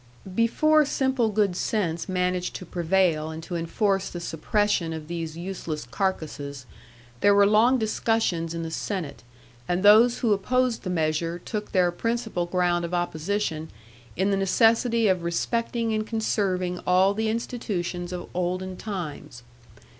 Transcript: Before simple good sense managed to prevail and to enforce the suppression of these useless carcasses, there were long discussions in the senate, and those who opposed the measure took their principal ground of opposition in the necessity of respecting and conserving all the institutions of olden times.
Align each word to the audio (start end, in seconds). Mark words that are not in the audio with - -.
Before 0.33 0.83
simple 0.83 1.29
good 1.29 1.55
sense 1.55 2.09
managed 2.09 2.55
to 2.55 2.65
prevail 2.65 3.29
and 3.29 3.43
to 3.43 3.55
enforce 3.55 4.09
the 4.09 4.19
suppression 4.19 4.93
of 4.93 5.07
these 5.07 5.37
useless 5.37 5.85
carcasses, 5.91 6.65
there 7.19 7.35
were 7.35 7.45
long 7.45 7.77
discussions 7.77 8.55
in 8.55 8.63
the 8.63 8.71
senate, 8.71 9.21
and 9.67 9.83
those 9.83 10.17
who 10.21 10.33
opposed 10.33 10.81
the 10.81 10.89
measure 10.89 11.37
took 11.37 11.71
their 11.71 11.91
principal 11.91 12.47
ground 12.47 12.83
of 12.83 12.95
opposition 12.95 13.69
in 14.17 14.31
the 14.31 14.37
necessity 14.37 15.07
of 15.07 15.21
respecting 15.21 15.93
and 15.93 16.07
conserving 16.07 16.79
all 16.87 17.13
the 17.13 17.29
institutions 17.29 18.11
of 18.11 18.27
olden 18.33 18.77
times. 18.77 19.43